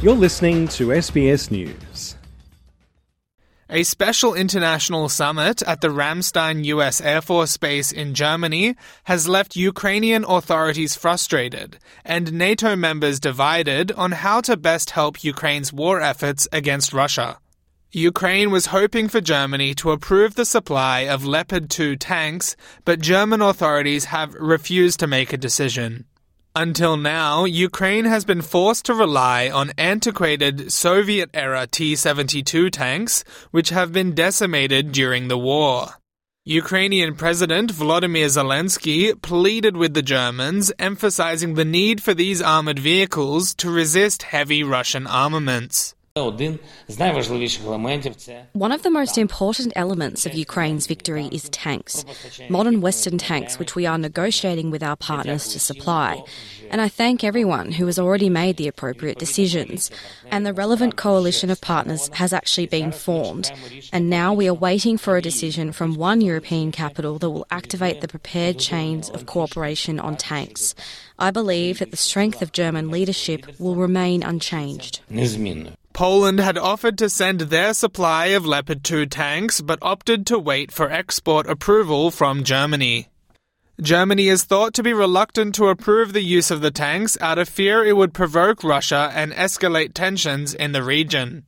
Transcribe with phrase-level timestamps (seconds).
[0.00, 2.14] You're listening to SBS News.
[3.68, 9.56] A special international summit at the Ramstein US Air Force Base in Germany has left
[9.56, 16.46] Ukrainian authorities frustrated and NATO members divided on how to best help Ukraine's war efforts
[16.52, 17.40] against Russia.
[17.90, 22.54] Ukraine was hoping for Germany to approve the supply of Leopard 2 tanks,
[22.84, 26.04] but German authorities have refused to make a decision.
[26.58, 33.22] Until now, Ukraine has been forced to rely on antiquated Soviet era T 72 tanks,
[33.52, 35.90] which have been decimated during the war.
[36.44, 43.54] Ukrainian President Volodymyr Zelensky pleaded with the Germans, emphasizing the need for these armored vehicles
[43.54, 45.94] to resist heavy Russian armaments.
[48.52, 52.04] One of the most important elements of Ukraine's victory is tanks,
[52.48, 56.22] modern Western tanks, which we are negotiating with our partners to supply.
[56.70, 59.90] And I thank everyone who has already made the appropriate decisions.
[60.30, 63.50] And the relevant coalition of partners has actually been formed.
[63.92, 68.00] And now we are waiting for a decision from one European capital that will activate
[68.00, 70.74] the prepared chains of cooperation on tanks.
[71.18, 75.00] I believe that the strength of German leadership will remain unchanged.
[75.98, 80.70] Poland had offered to send their supply of Leopard 2 tanks but opted to wait
[80.70, 83.08] for export approval from Germany.
[83.80, 87.48] Germany is thought to be reluctant to approve the use of the tanks out of
[87.48, 91.44] fear it would provoke Russia and escalate tensions in the region.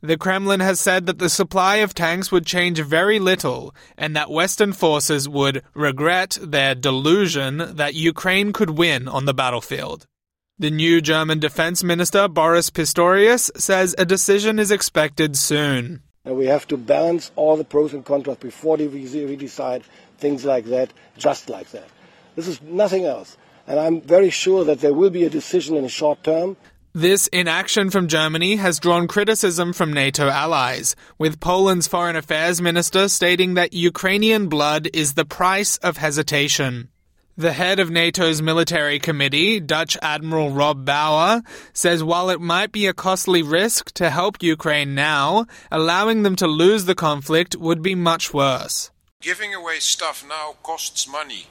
[0.00, 4.32] The Kremlin has said that the supply of tanks would change very little and that
[4.32, 10.08] Western forces would regret their delusion that Ukraine could win on the battlefield.
[10.56, 16.04] The new German defense minister, Boris Pistorius, says a decision is expected soon.
[16.24, 19.82] And we have to balance all the pros and cons before we we decide
[20.18, 21.88] things like that, just like that.
[22.36, 23.36] This is nothing else.
[23.66, 26.56] And I'm very sure that there will be a decision in the short term.
[26.92, 33.08] This inaction from Germany has drawn criticism from NATO allies, with Poland's foreign affairs minister
[33.08, 36.90] stating that Ukrainian blood is the price of hesitation.
[37.36, 42.86] The head of NATO's military committee, Dutch Admiral Rob Bauer, says while it might be
[42.86, 47.96] a costly risk to help Ukraine now, allowing them to lose the conflict would be
[47.96, 48.92] much worse.
[49.20, 51.48] Giving away stuff now costs money,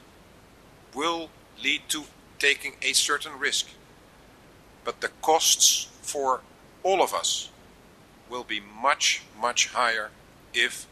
[0.93, 1.29] will
[1.61, 2.05] lead to
[2.39, 3.67] taking a certain risk.
[4.85, 6.43] But the costs for
[6.81, 7.49] all of us
[8.29, 10.11] will be much, much higher
[10.53, 10.87] if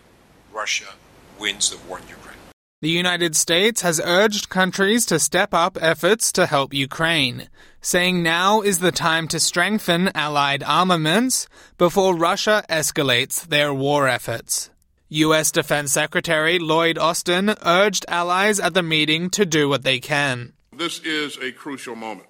[0.52, 0.96] Russia
[1.40, 2.51] wins the war in Ukraine.
[2.82, 7.48] The United States has urged countries to step up efforts to help Ukraine,
[7.80, 11.48] saying now is the time to strengthen Allied armaments
[11.78, 14.72] before Russia escalates their war efforts.
[15.10, 15.52] U.S.
[15.52, 20.54] Defense Secretary Lloyd Austin urged allies at the meeting to do what they can.
[20.76, 22.30] This is a crucial moment.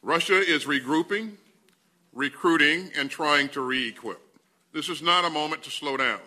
[0.00, 1.32] Russia is regrouping,
[2.12, 4.20] recruiting, and trying to re equip.
[4.72, 6.20] This is not a moment to slow down.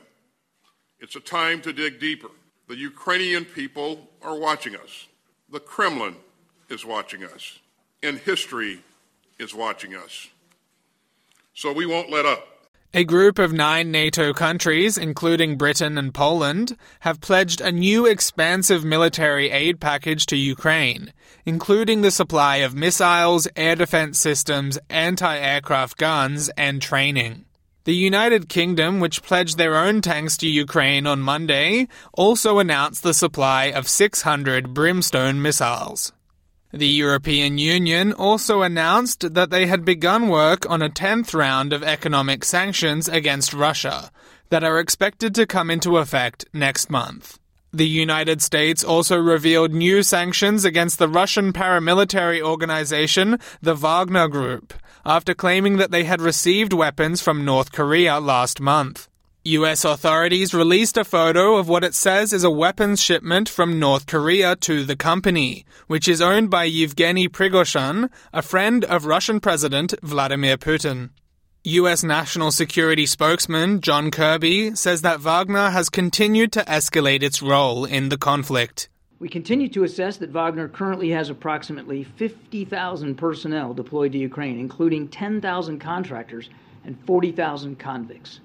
[0.99, 2.31] It's a time to dig deeper.
[2.71, 5.09] The Ukrainian people are watching us.
[5.51, 6.15] The Kremlin
[6.69, 7.59] is watching us.
[8.01, 8.79] And history
[9.37, 10.29] is watching us.
[11.53, 12.47] So we won't let up.
[12.93, 18.85] A group of nine NATO countries, including Britain and Poland, have pledged a new expansive
[18.85, 21.11] military aid package to Ukraine,
[21.45, 27.43] including the supply of missiles, air defense systems, anti aircraft guns, and training.
[27.83, 33.13] The United Kingdom, which pledged their own tanks to Ukraine on Monday, also announced the
[33.13, 36.13] supply of 600 Brimstone missiles.
[36.71, 41.81] The European Union also announced that they had begun work on a 10th round of
[41.81, 44.11] economic sanctions against Russia
[44.49, 47.40] that are expected to come into effect next month.
[47.73, 54.73] The United States also revealed new sanctions against the Russian paramilitary organization, the Wagner Group,
[55.05, 59.07] after claiming that they had received weapons from North Korea last month.
[59.43, 64.05] US authorities released a photo of what it says is a weapons shipment from North
[64.05, 69.95] Korea to the company, which is owned by Yevgeny Prigozhin, a friend of Russian President
[70.03, 71.11] Vladimir Putin.
[71.63, 77.85] US National Security spokesman John Kirby says that Wagner has continued to escalate its role
[77.85, 78.89] in the conflict.
[79.19, 85.07] We continue to assess that Wagner currently has approximately 50,000 personnel deployed to Ukraine, including
[85.09, 86.49] 10,000 contractors
[86.83, 88.39] and 40,000 convicts.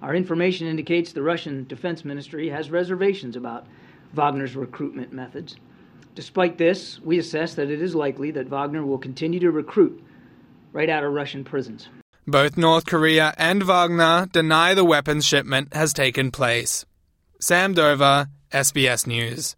[0.00, 3.66] Our information indicates the Russian Defense Ministry has reservations about
[4.14, 5.56] Wagner's recruitment methods.
[6.14, 10.02] Despite this, we assess that it is likely that Wagner will continue to recruit
[10.72, 11.90] right out of Russian prisons.
[12.26, 16.86] Both North Korea and Wagner deny the weapons shipment has taken place.
[17.40, 19.56] Sam Dover, SBS News.